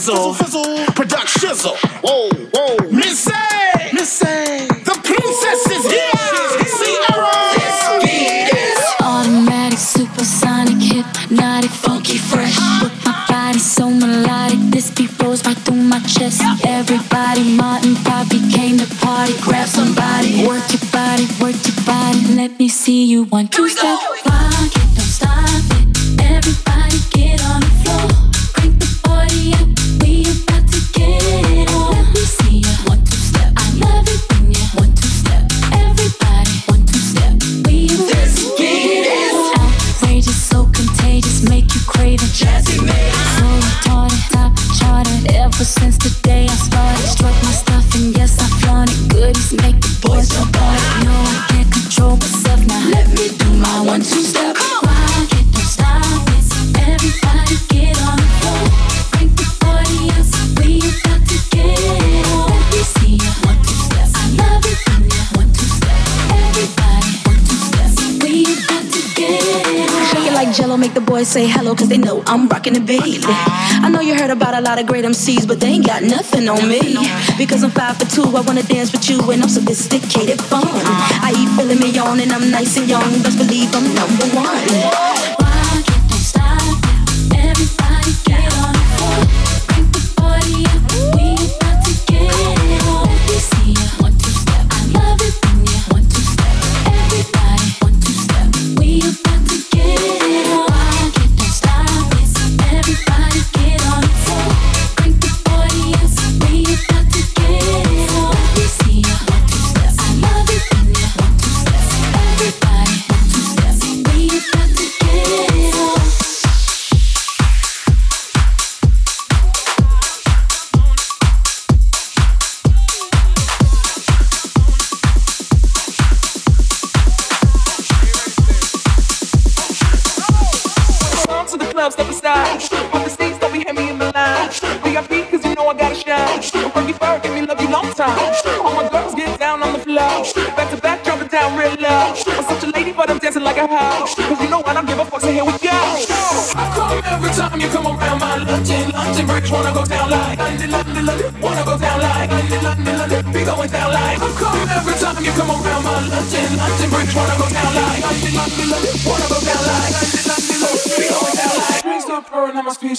fizzle, 0.00 0.32
fizzle, 0.32 0.64
fizzle, 0.64 0.94
product 0.94 1.28
shizzle. 1.28 1.76
Whoa, 2.00 2.30
whoa, 2.54 2.90
Missy, 2.90 3.32
Missy, 3.92 4.64
the 4.88 4.96
princess 5.04 5.60
is 5.76 5.84
here. 5.92 6.10
Ciara, 6.80 7.28
automatic, 9.02 9.78
supersonic, 9.78 10.80
hypnotic, 10.80 11.70
funky, 11.70 12.16
fresh. 12.16 12.56
But 12.80 12.92
my 13.04 13.26
body 13.28 13.58
so 13.58 13.90
melodic, 13.90 14.58
this 14.70 14.90
beat 14.90 15.10
rolls 15.20 15.44
right 15.44 15.56
through 15.56 15.82
my 15.82 16.00
chest. 16.00 16.40
Everybody, 16.64 17.54
Martin, 17.56 17.94
Bobby 18.02 18.40
came 18.50 18.78
to 18.78 18.86
party. 19.04 19.34
Grab 19.42 19.68
somebody, 19.68 20.46
work 20.46 20.64
your 20.72 20.80
body, 20.90 21.26
work 21.40 21.56
your 21.66 21.76
body. 21.84 22.20
Let 22.36 22.58
me 22.58 22.68
see 22.68 23.04
you 23.04 23.24
one, 23.24 23.48
two 23.48 23.68
step. 23.68 23.98
One, 24.24 24.69
say 71.24 71.46
hello 71.46 71.74
cause 71.74 71.88
they 71.88 71.98
know 71.98 72.22
I'm 72.26 72.48
rocking 72.48 72.74
the 72.74 72.80
baby. 72.80 73.20
I 73.24 73.88
know 73.90 74.00
you 74.00 74.14
heard 74.14 74.30
about 74.30 74.54
a 74.54 74.60
lot 74.60 74.78
of 74.78 74.86
great 74.86 75.04
MCs, 75.04 75.46
but 75.46 75.60
they 75.60 75.68
ain't 75.68 75.86
got 75.86 76.02
nothing 76.02 76.48
on 76.48 76.68
me. 76.68 76.96
Because 77.36 77.62
I'm 77.62 77.70
five 77.70 77.96
for 77.98 78.06
two, 78.06 78.24
I 78.36 78.40
wanna 78.40 78.62
dance 78.62 78.92
with 78.92 79.08
you 79.08 79.18
and 79.30 79.42
I'm 79.42 79.48
sophisticated 79.48 80.40
fun. 80.40 80.64
I 80.66 81.32
eat 81.36 81.48
filet 81.56 81.78
mignon 81.78 82.20
and 82.20 82.32
I'm 82.32 82.50
nice 82.50 82.76
and 82.76 82.88
young, 82.88 83.22
best 83.22 83.38
believe 83.38 83.74
I'm 83.74 83.94
number 83.94 84.26
one. 84.36 85.29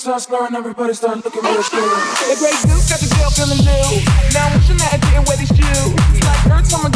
start 0.01 0.17
everybody 0.55 0.93
start 0.93 1.23
looking 1.23 1.43
real. 1.43 1.61
The 1.61 2.35
great 2.41 2.57
got 2.89 2.99
the 2.99 3.07
girl 3.15 3.29
feeling 3.29 3.61
new. 3.61 4.01
Now 4.33 4.49
I'm 4.49 4.57
wishing 4.57 4.77
that 4.81 4.93
I 4.93 4.97
didn't 4.97 5.27
wear 5.27 5.37
these 5.37 5.53
shoes. 5.53 5.93
Like 6.25 6.41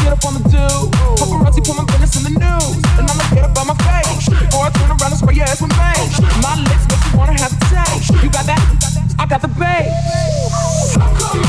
get 0.02 0.12
up 0.14 0.26
on 0.26 0.34
the 0.34 0.44
put 1.62 1.76
my 1.78 1.86
business 1.86 2.18
in 2.18 2.34
the 2.34 2.40
news, 2.40 2.76
and 2.98 3.06
my 3.68 3.78
face. 3.86 4.26
Or 4.58 4.66
I 4.66 4.70
turn 4.74 4.90
around 4.90 5.14
and 5.14 5.20
spray 5.22 5.36
your 5.36 5.46
ass 5.46 5.62
with. 5.62 5.70
My 6.42 6.58
lips 6.58 6.86
you 6.90 7.18
wanna 7.18 7.38
have. 7.38 7.54
You 8.24 8.30
got 8.30 8.46
that? 8.50 8.62
I 9.20 9.26
got 9.28 9.42
the 9.42 9.50
bass. 9.50 11.45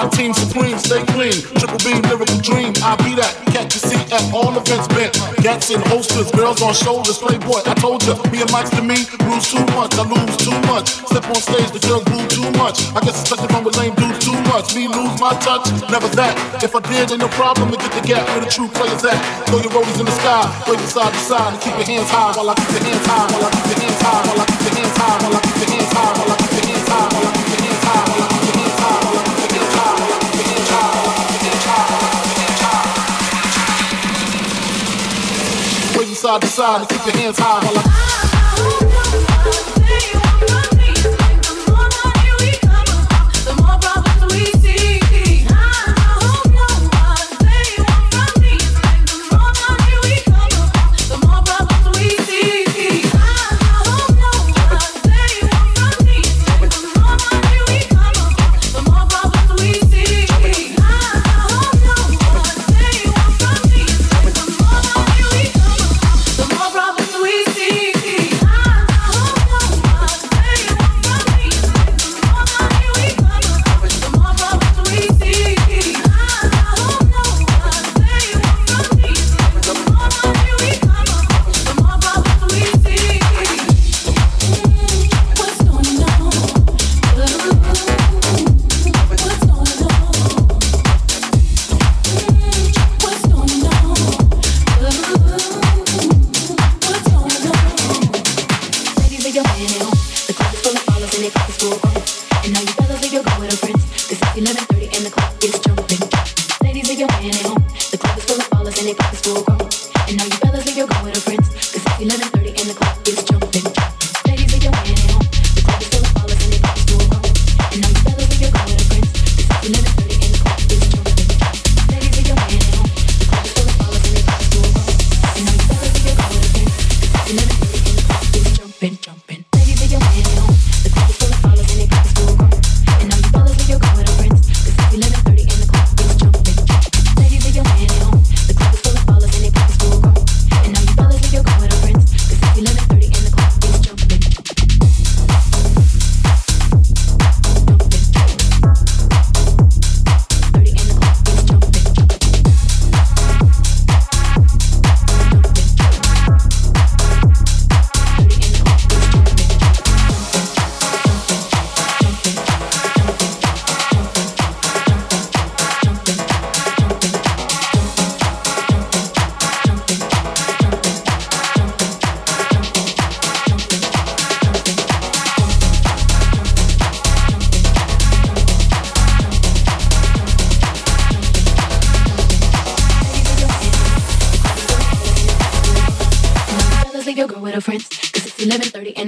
My 0.00 0.08
team 0.16 0.32
supreme, 0.32 0.80
stay 0.80 1.04
clean. 1.12 1.36
Triple 1.60 1.76
B, 1.84 1.92
lyrical 2.08 2.40
dream. 2.40 2.72
I 2.80 2.96
be 3.04 3.12
that. 3.20 3.36
Catch 3.52 3.76
a 3.76 3.80
seat 3.84 4.08
at 4.08 4.24
all 4.32 4.48
events 4.56 4.88
bent. 4.96 5.12
Gats 5.44 5.68
and 5.68 5.84
holsters, 5.92 6.32
girls 6.32 6.64
on 6.64 6.72
shoulders. 6.72 7.20
Playboy, 7.20 7.60
I 7.68 7.76
told 7.76 8.00
ya. 8.08 8.16
Me 8.32 8.40
and 8.40 8.48
Mike's 8.48 8.72
to 8.72 8.80
me, 8.80 9.04
lose 9.28 9.52
too 9.52 9.60
much. 9.76 9.92
I 10.00 10.08
lose 10.08 10.36
too 10.40 10.56
much. 10.72 11.04
Step 11.04 11.28
on 11.28 11.36
stage, 11.36 11.68
the 11.76 11.84
girls 11.84 12.08
boo 12.08 12.24
too 12.32 12.48
much. 12.56 12.80
I 12.96 13.04
guess 13.04 13.20
it's 13.20 13.28
touching 13.28 13.52
on 13.52 13.60
with 13.60 13.76
lame 13.76 13.92
dudes 14.00 14.24
too 14.24 14.40
much. 14.48 14.72
Me 14.72 14.88
lose 14.88 15.12
my 15.20 15.36
touch, 15.44 15.68
never 15.92 16.08
that. 16.16 16.32
If 16.64 16.72
I 16.72 16.80
did, 16.80 17.12
ain't 17.12 17.20
no 17.20 17.28
problem. 17.36 17.68
And 17.68 17.76
get 17.76 17.92
the 17.92 18.00
gap 18.00 18.24
where 18.32 18.40
the 18.40 18.48
true 18.48 18.72
players 18.72 19.04
at. 19.04 19.20
Throw 19.52 19.60
your 19.60 19.68
roadies 19.68 20.00
in 20.00 20.08
the 20.08 20.16
sky, 20.16 20.48
wave 20.64 20.80
side 20.88 21.12
to 21.12 21.20
side, 21.28 21.52
and 21.52 21.60
keep 21.60 21.76
your 21.76 21.84
hands 21.84 22.08
high 22.08 22.32
while 22.40 22.48
I 22.48 22.56
keep 22.56 22.72
your 22.72 22.88
hands 22.88 23.04
high, 23.04 23.28
while 23.36 23.44
I 23.44 23.52
keep 23.52 23.68
your 23.68 23.84
hands 23.84 24.00
high, 24.00 24.20
while 24.24 24.40
I 24.40 24.44
keep 24.48 24.64
your 24.64 24.80
hands 24.80 24.96
high, 24.96 25.16
while 25.20 25.36
I 25.36 25.40
keep 25.44 25.44
your 25.44 25.60
hands 25.60 25.68
high. 25.68 25.69
side 36.20 36.42
to 36.42 36.46
side 36.46 36.80
and 36.80 36.88
keep 36.90 37.06
your 37.06 37.16
hands 37.16 37.38
high 37.38 37.64
while 37.64 37.78
I'm. 37.78 38.29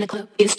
the 0.02 0.08
club. 0.08 0.28
Is 0.38 0.51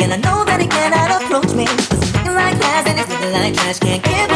and 0.00 0.12
I 0.12 0.16
know 0.16 0.44
that 0.44 0.60
he 0.60 0.66
cannot 0.66 1.22
approach 1.22 1.52
me. 1.54 1.66
Cause 1.66 2.02
it's 2.02 2.14
looking 2.14 2.34
like 2.34 2.56
trash, 2.58 2.86
and 2.88 2.98
it's 2.98 3.08
looking 3.10 3.32
like 3.32 3.54
trash. 3.54 3.78
Can't 3.78 4.02
get. 4.02 4.27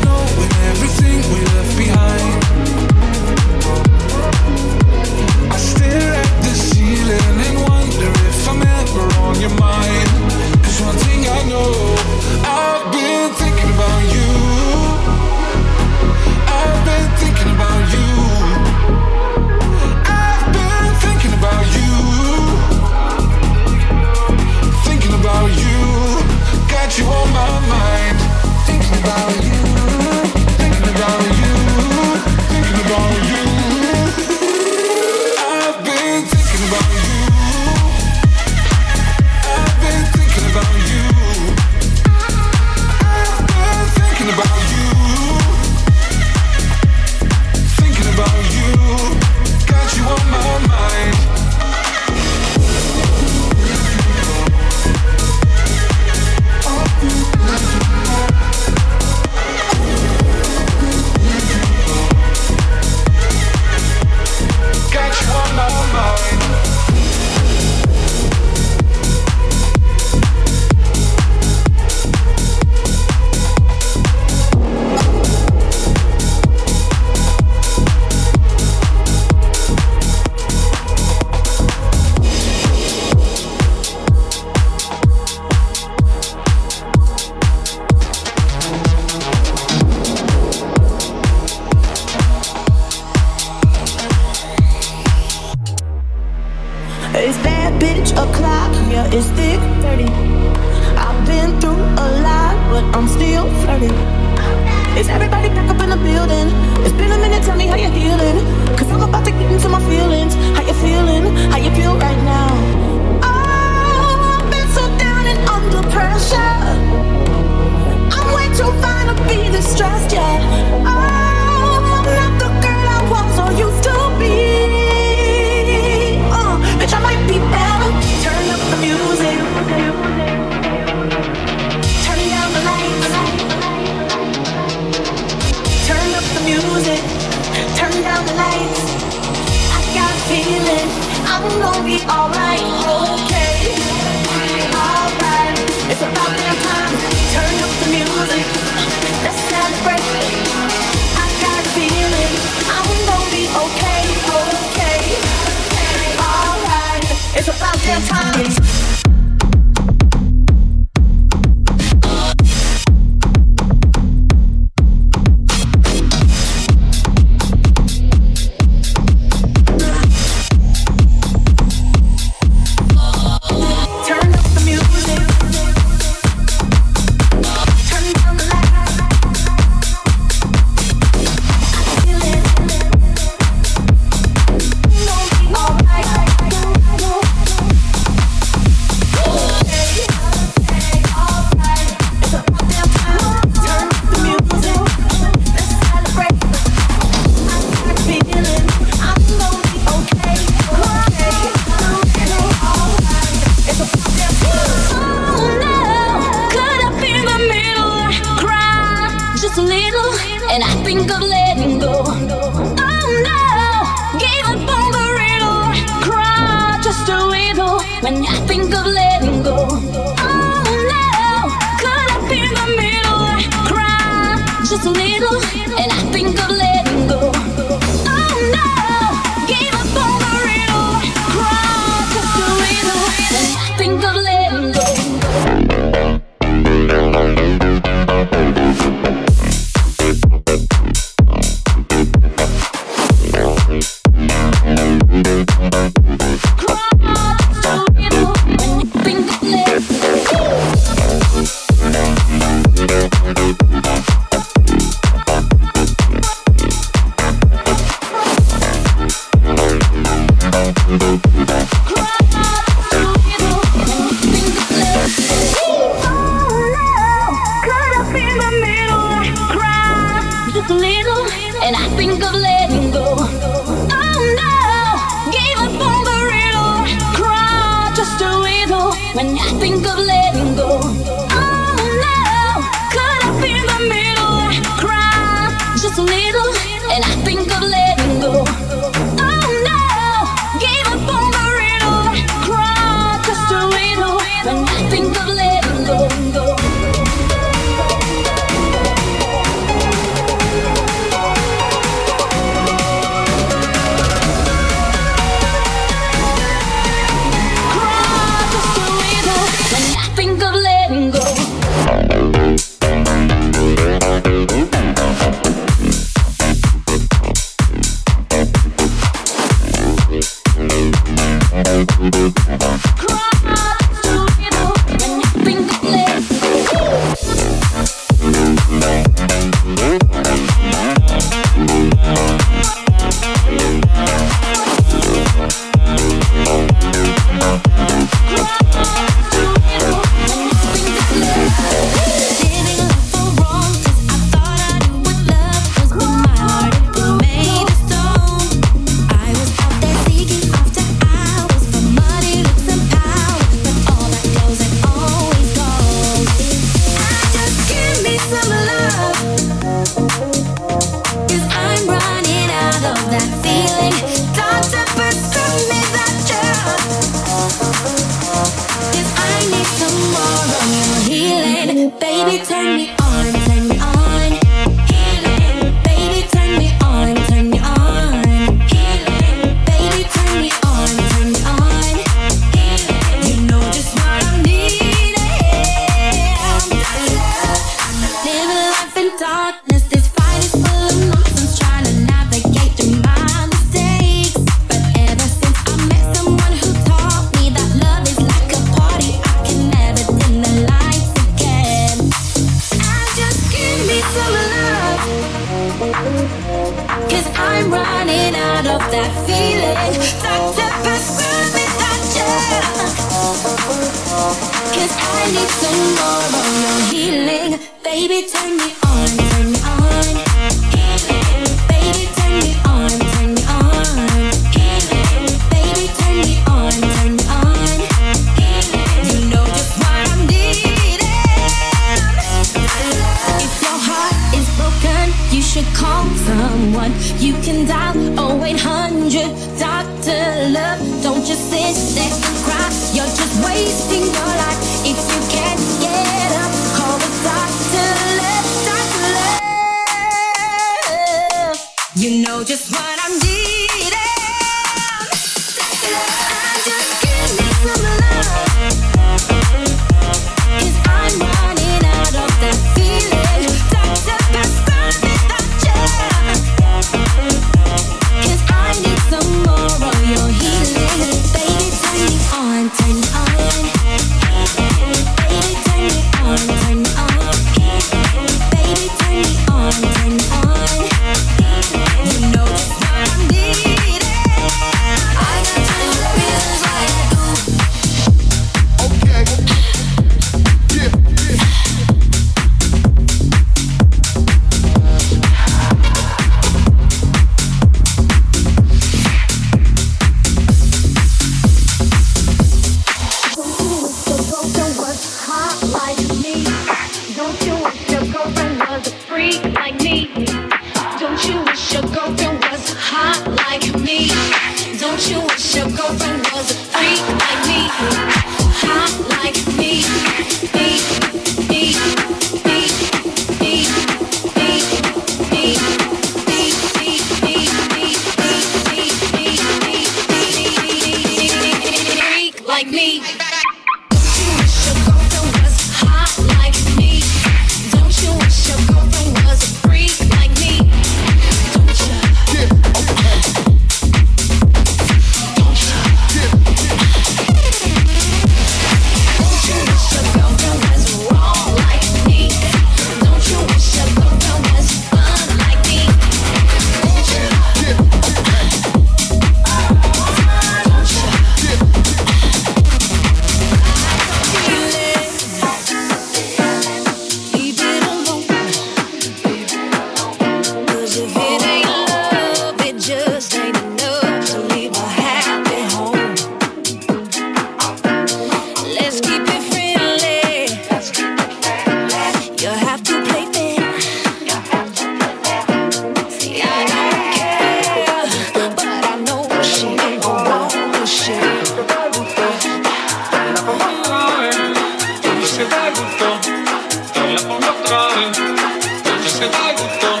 que 599.20 599.26
te 599.26 599.52
gustó, 599.52 600.00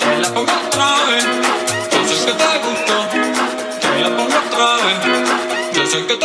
te 0.00 0.18
la 0.20 0.28
pongo 0.34 0.52
otra 0.66 0.88
vez. 1.08 1.24
Yo 1.92 2.14
sé 2.14 2.26
que 2.26 2.32
te 2.32 4.00
la 4.00 4.08
pongo 4.16 4.36
otra 4.46 4.68
vez. 4.84 4.98
Yo 5.72 5.86
sé 5.86 6.06
que 6.06 6.16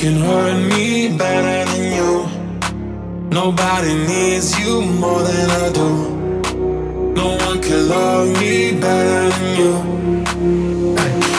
can 0.00 0.16
hurt 0.16 0.56
me 0.72 1.14
better 1.14 1.70
than 1.70 1.92
you. 1.92 2.26
Nobody 3.28 3.92
needs 4.08 4.58
you 4.58 4.80
more 4.80 5.22
than 5.22 5.50
I 5.50 5.68
do. 5.80 5.90
No 7.20 7.36
one 7.46 7.60
can 7.60 7.86
love 7.86 8.28
me 8.40 8.80
better 8.80 9.28
than 9.28 9.58
you. 9.60 9.74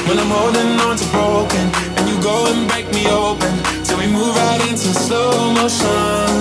When 0.05 0.19
I'm 0.19 0.29
holding 0.37 0.79
on 0.85 0.95
to 0.95 1.05
broken, 1.09 1.65
and 1.97 2.05
you 2.07 2.21
go 2.21 2.53
and 2.53 2.69
break 2.69 2.85
me 2.93 3.07
open, 3.09 3.51
till 3.83 3.97
we 3.97 4.05
move 4.05 4.35
right 4.35 4.61
into 4.69 4.93
slow 5.05 5.53
motion. 5.57 6.37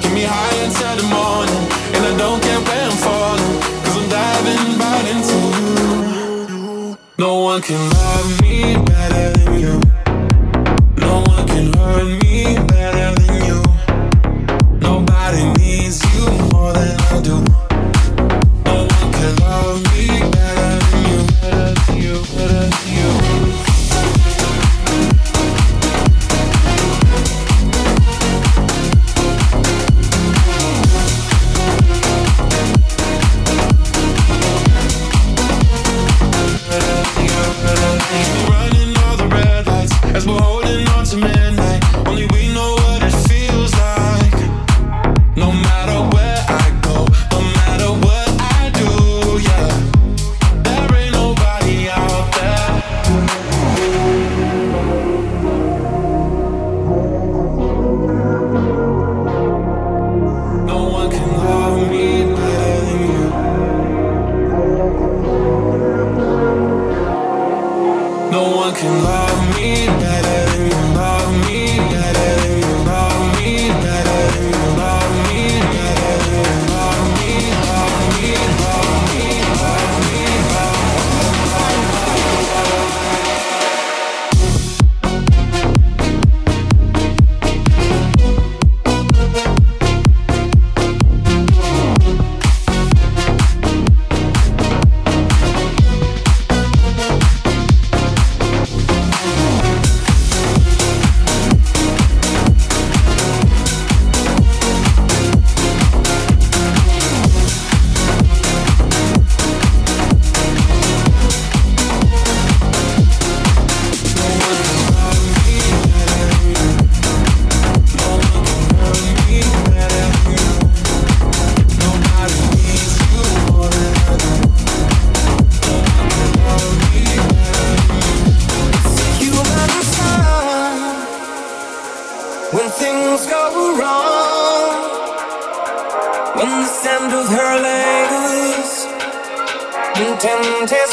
Get 0.00 0.12
me 0.14 0.22
high 0.22 0.56
until 0.62 0.94
the 1.00 1.08
morning, 1.10 1.64
and 1.94 2.02
I 2.06 2.12
don't 2.22 2.40
care 2.40 2.60
where 2.68 2.86
I'm 2.90 2.98
falling, 3.02 3.54
cause 3.82 3.96
I'm 3.98 4.08
diving 4.14 4.64
right 4.78 5.06
into 5.14 5.38
you. 5.58 6.96
No 7.18 7.42
one 7.50 7.62
can 7.62 7.82
love 7.90 8.42
me 8.42 8.76
better. 8.76 8.93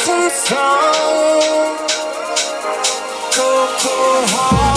Cold, 0.03 0.31
cold 3.81 4.29
heart. 4.31 4.70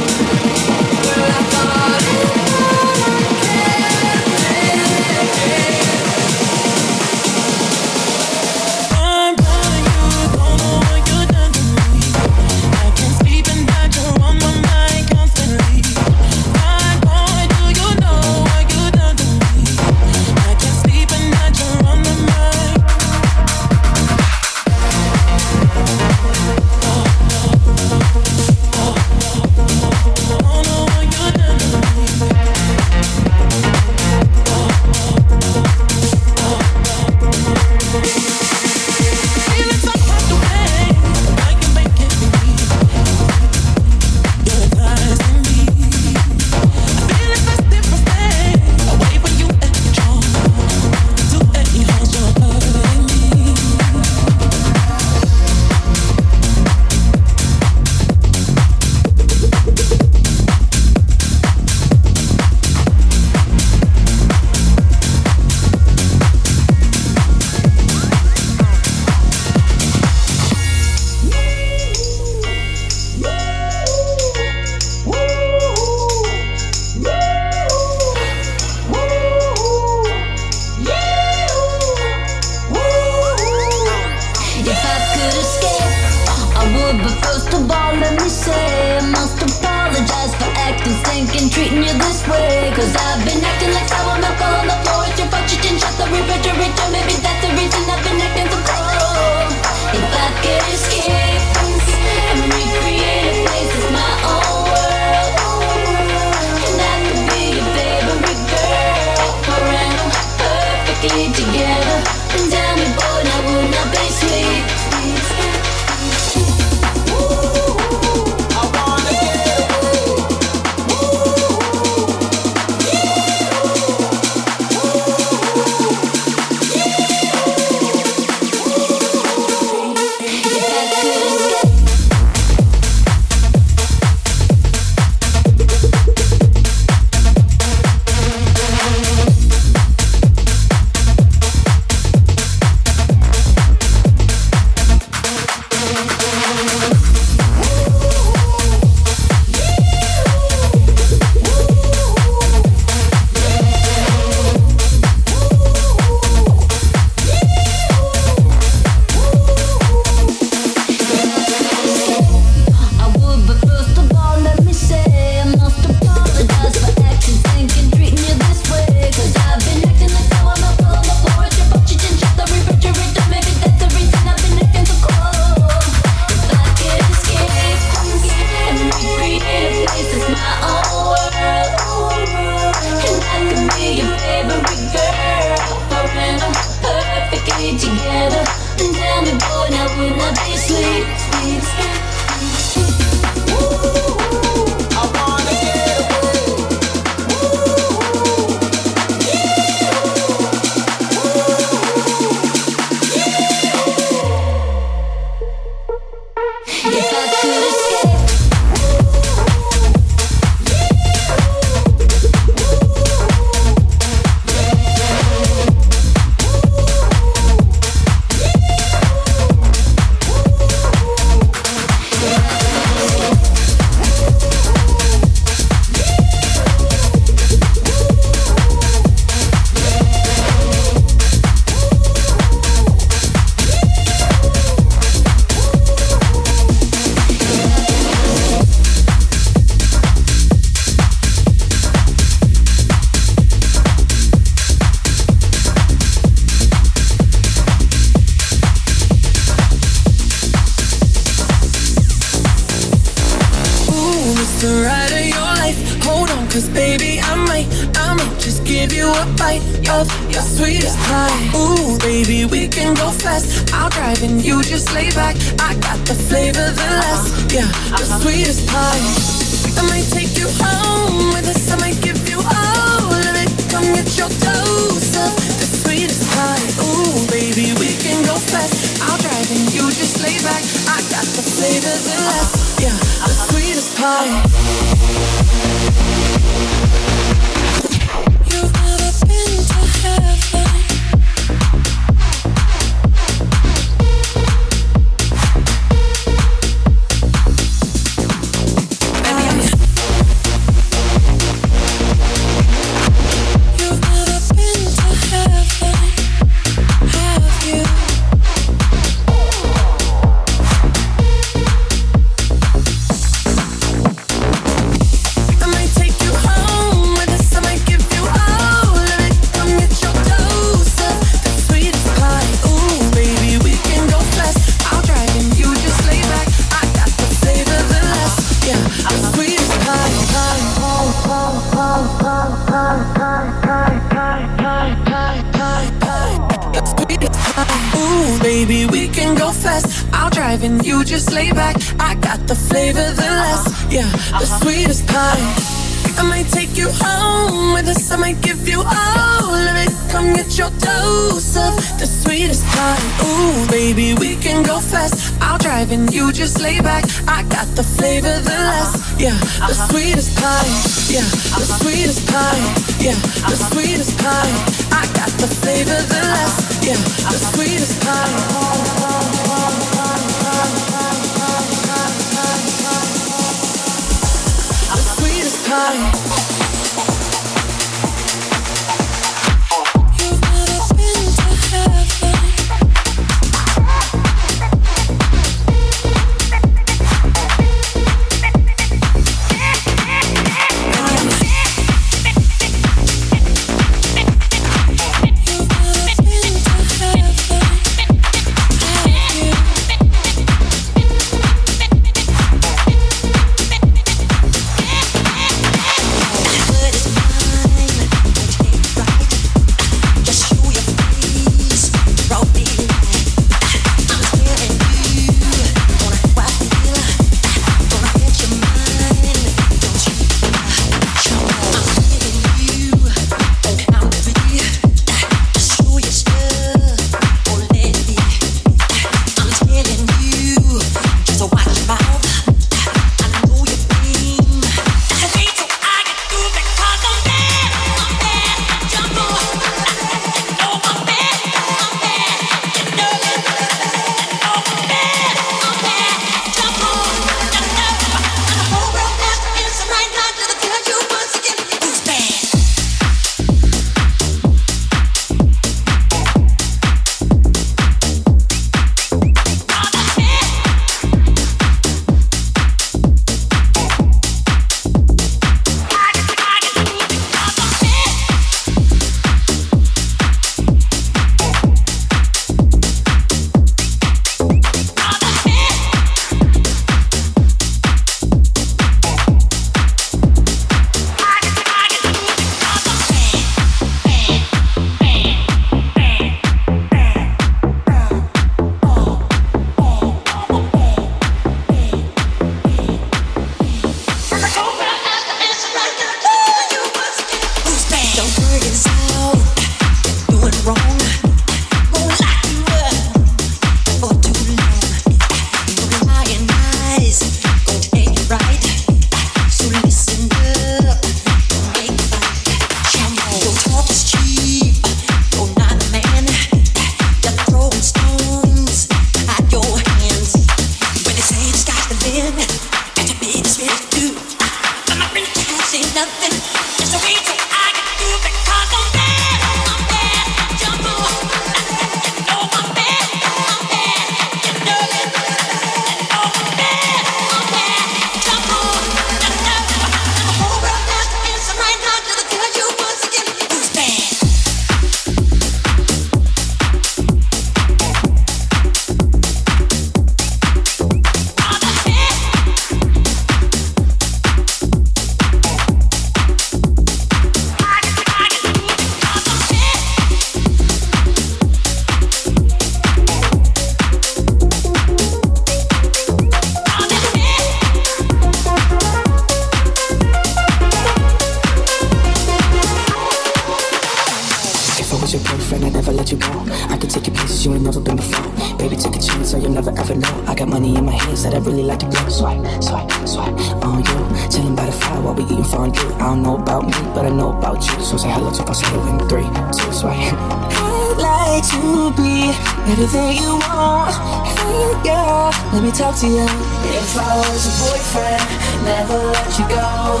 be 585.26 585.34
eating 585.34 585.44
fondue. 585.44 585.80
I 585.94 585.98
don't 585.98 586.22
know 586.22 586.36
about 586.36 586.64
me, 586.66 586.72
but 586.94 587.06
I 587.06 587.10
know 587.10 587.36
about 587.36 587.64
you. 587.66 587.82
So 587.82 587.96
say 587.96 588.10
hello 588.10 588.30
to 588.30 588.42
us 588.44 588.60
hello 588.60 588.82
in 588.90 588.98
three, 589.08 589.26
two, 589.52 589.72
so 589.72 589.88
I 589.88 590.10
I'd 590.50 590.98
like 590.98 591.44
to 591.52 591.90
be 591.96 592.30
everything 592.70 593.22
you 593.22 593.38
want. 593.48 593.94
Hey, 594.26 594.72
girl, 594.84 595.30
let 595.52 595.62
me 595.62 595.70
talk 595.70 595.96
to 596.00 596.06
you. 596.06 596.26
If 596.26 596.96
I 596.96 597.16
was 597.18 597.42
your 597.46 597.56
boyfriend, 597.62 598.22
never 598.66 598.98
let 598.98 599.30
you 599.38 599.46
go. 599.48 600.00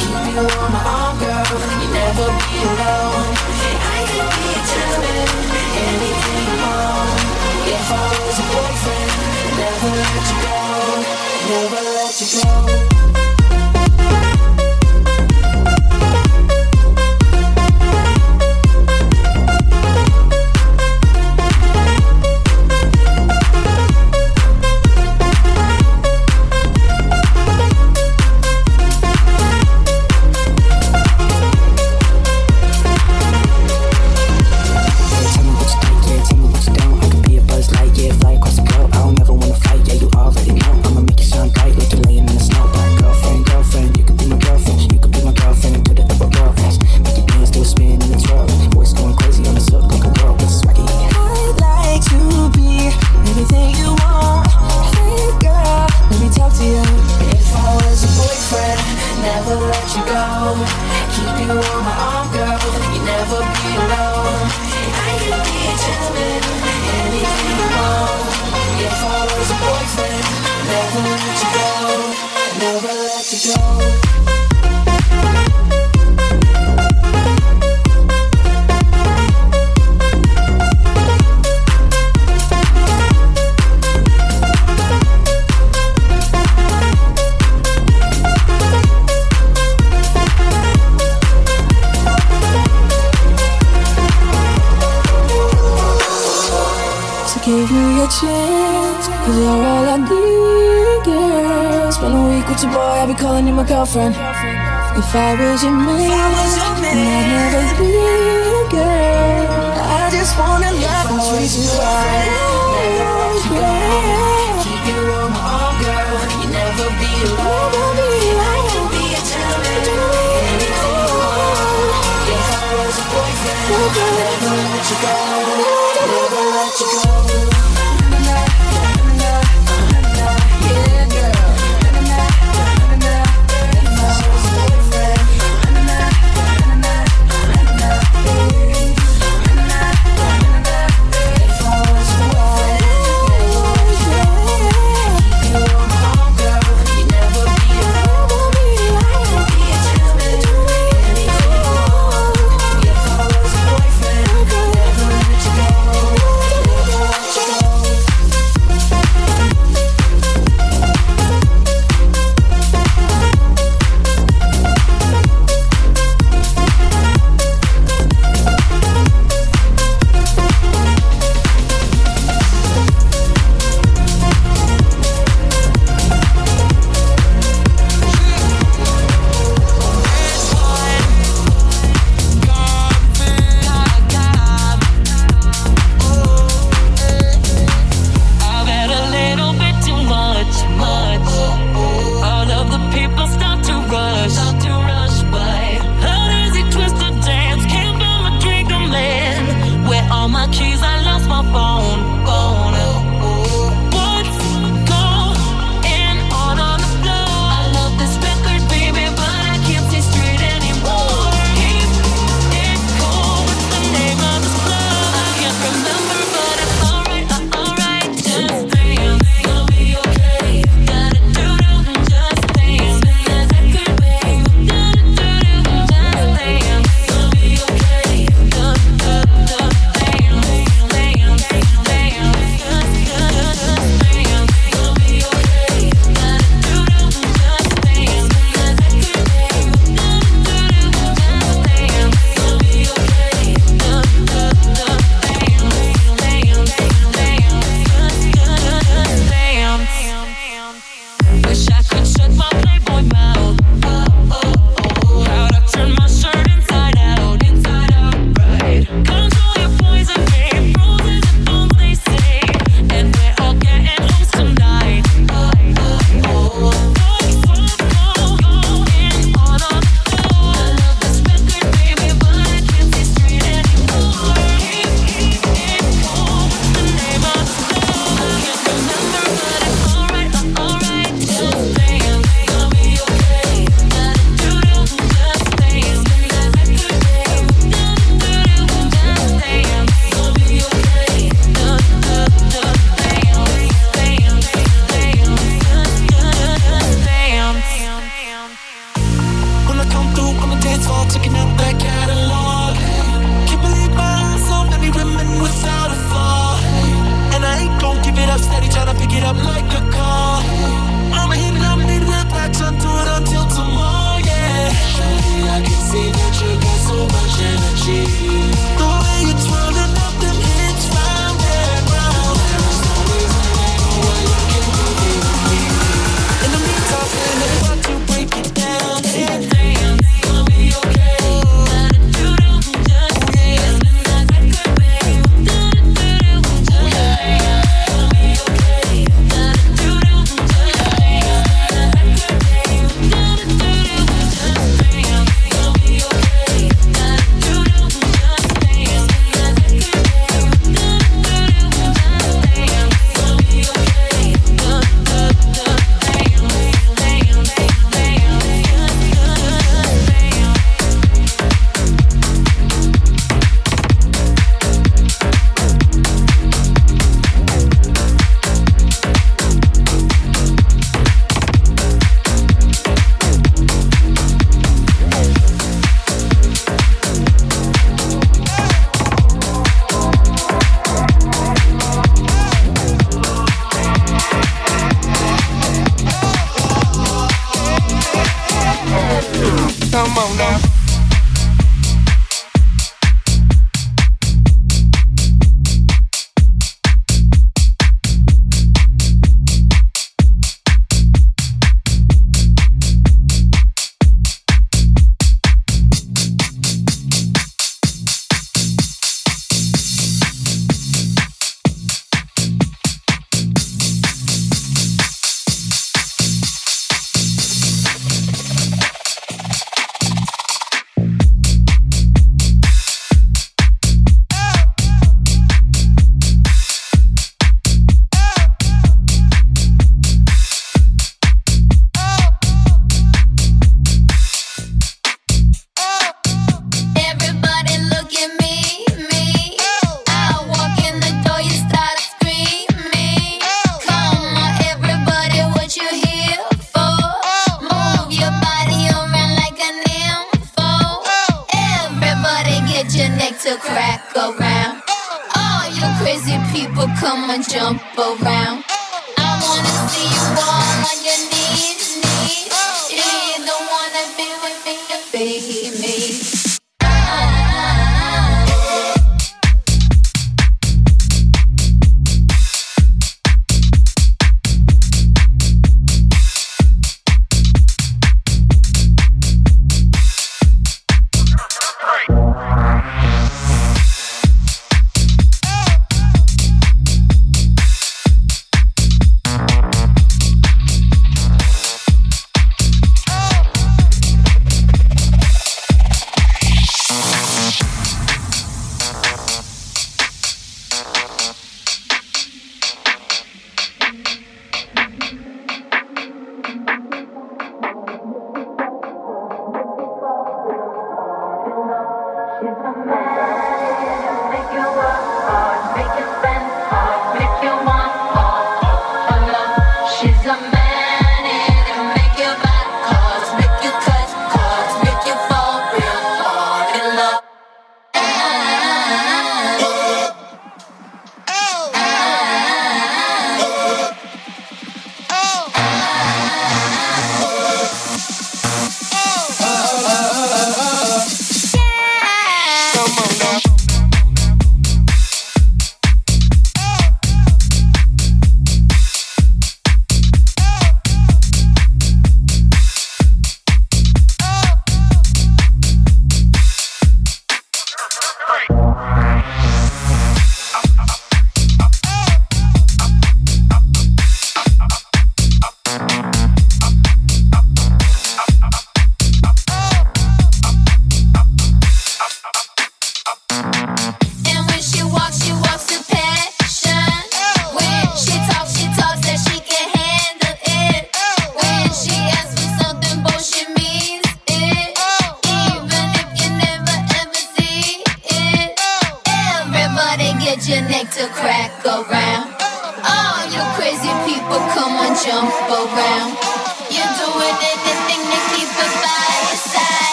Keep 0.00 0.34
you 0.34 0.44
on 0.44 0.68
my 0.72 0.82
arm, 0.84 1.14
girl. 1.18 1.46
You 1.80 1.88
never 1.90 2.26
be 2.26 2.56
alone. 2.66 3.26
I 3.86 4.00
could 4.10 4.30
be 4.34 4.46
a 4.50 4.60
gentleman, 4.66 5.28
anything 5.84 6.42
you 6.48 6.56
want. 6.64 7.18
If 7.70 7.86
I 7.92 8.06
was 8.18 8.36
your 8.40 8.48
boyfriend, 8.52 9.10
never 9.56 9.90
let 10.00 10.24
you 10.30 10.38
go. 10.44 10.58
Never 11.50 11.80
let 11.96 12.14
you 12.20 12.28
go. 12.42 13.35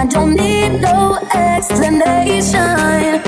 I 0.00 0.06
don't 0.06 0.34
need 0.34 0.80
no 0.80 1.18
explanation, 1.34 3.20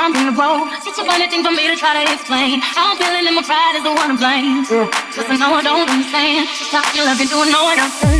I'm 0.00 0.16
in 0.16 0.32
the 0.32 0.36
road. 0.40 0.72
Such 0.80 0.96
a 0.96 1.04
funny 1.04 1.28
thing 1.28 1.44
for 1.44 1.52
me 1.52 1.68
to 1.68 1.76
try 1.76 1.92
to 1.92 2.12
explain. 2.12 2.60
How 2.60 2.92
I'm 2.92 2.96
feeling 2.96 3.26
and 3.26 3.36
my 3.36 3.42
pride 3.42 3.76
is 3.76 3.84
the 3.84 3.92
one 3.92 4.10
I'm 4.10 4.16
blame. 4.16 4.64
Just 5.12 5.28
I 5.28 5.36
know 5.36 5.52
I 5.52 5.62
don't 5.62 5.88
understand. 5.88 6.48
Just 6.48 6.72
how 6.72 6.80
you 6.96 7.04
love 7.04 7.20
and 7.20 7.28
doing 7.28 7.52
no 7.52 7.64
one 7.64 7.78
else. 7.78 8.19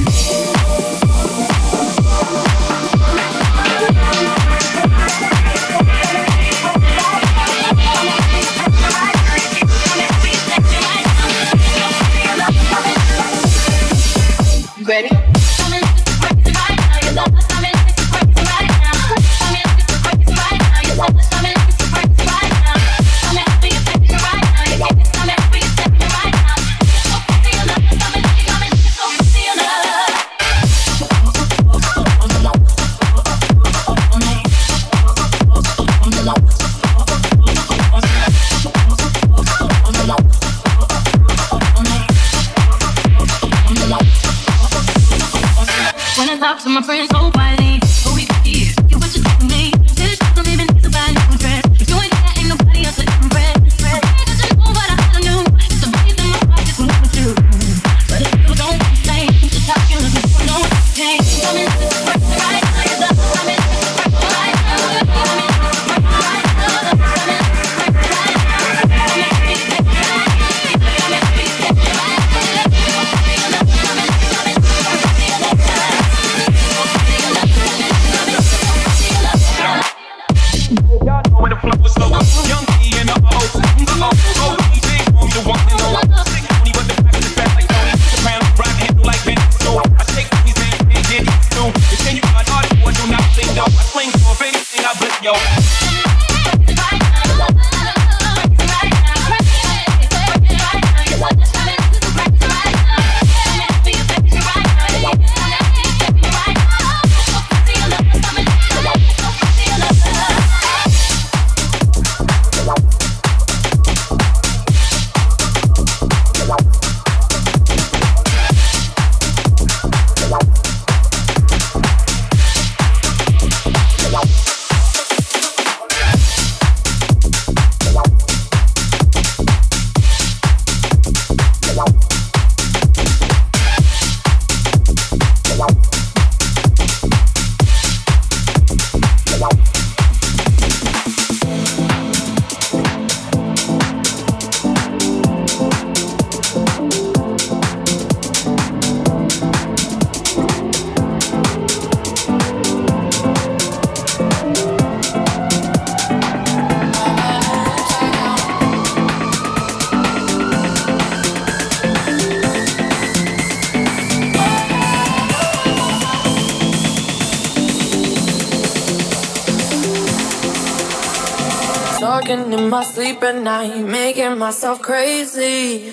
night, 173.33 173.85
making 173.85 174.39
myself 174.39 174.81
crazy. 174.83 175.93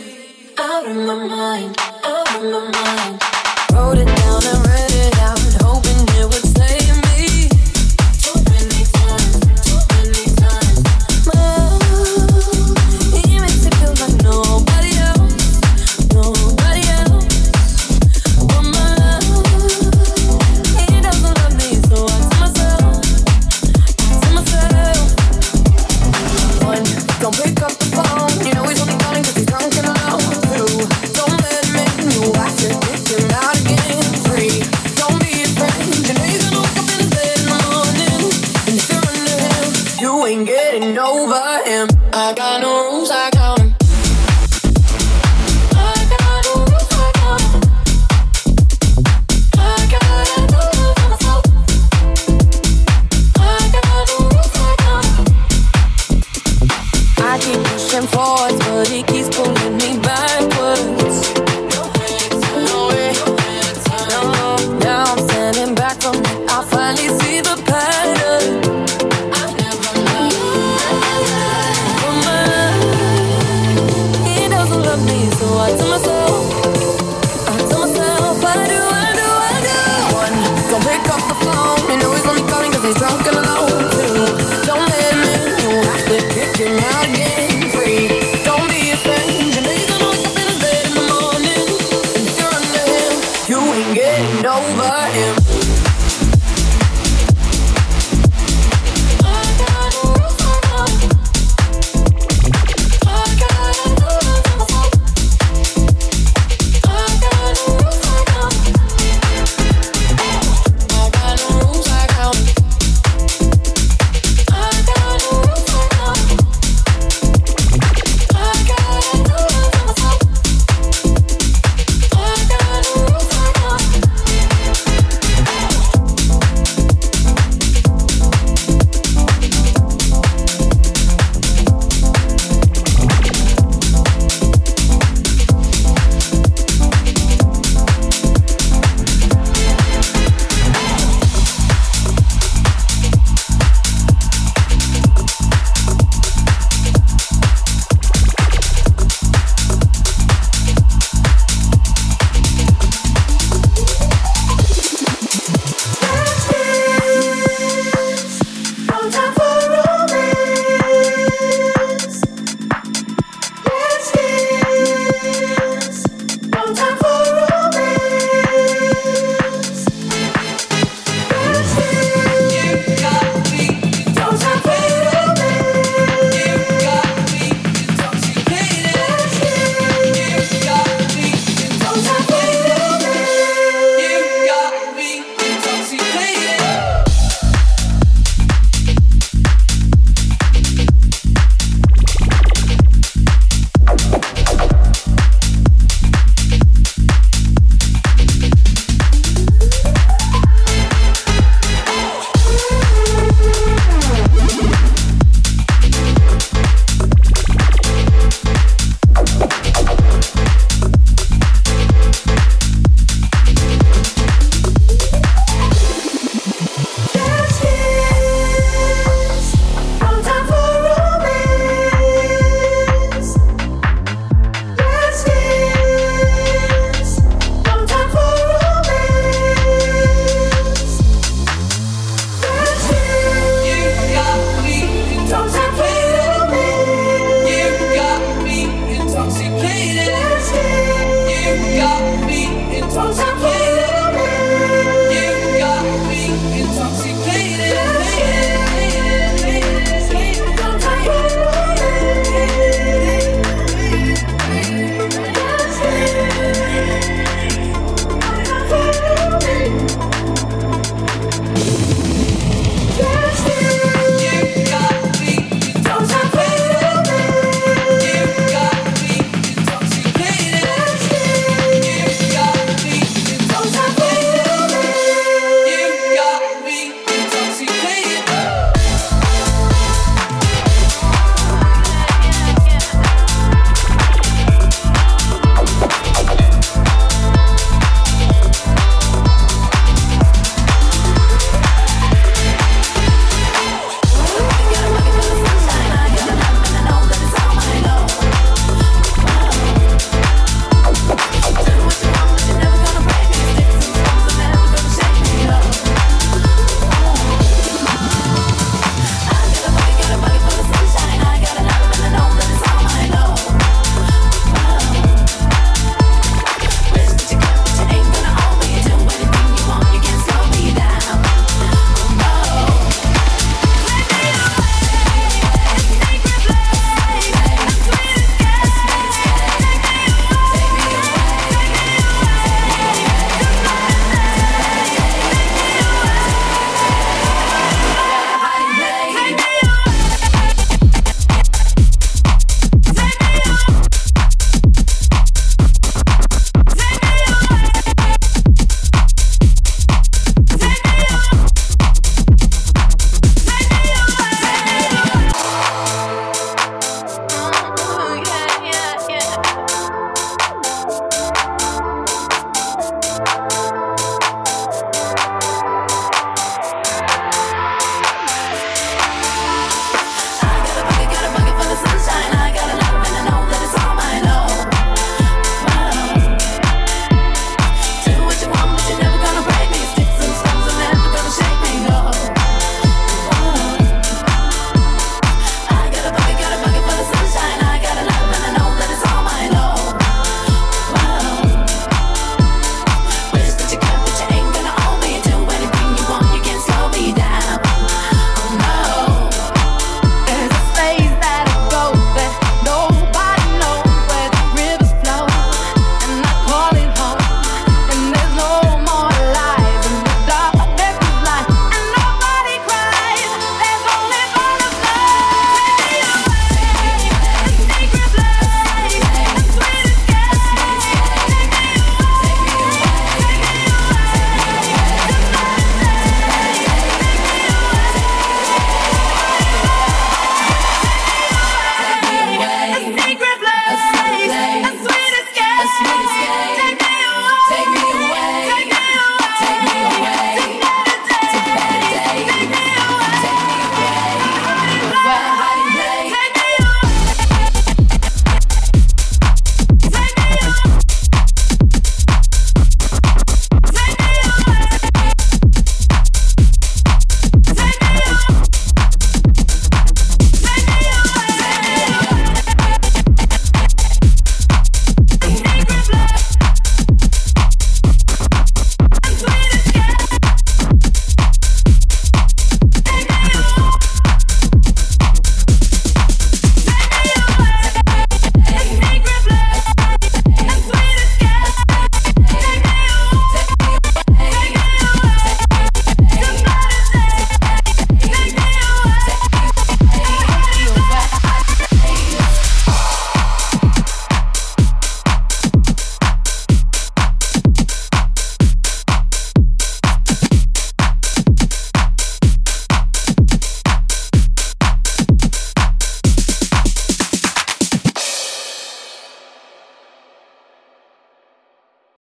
Out 0.57 0.87
of 0.87 0.95
my 0.95 1.27
mind, 1.27 1.75
out 2.03 2.35
of 2.35 2.43
my 2.43 2.71
mind. 2.71 3.21
Wrote 3.73 3.97
it 3.97 4.05
down 4.05 4.43
and 4.45 4.67
read 4.67 4.91
it 4.91 5.17
out. 5.19 5.46